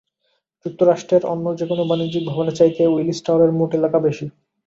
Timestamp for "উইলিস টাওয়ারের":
2.87-3.51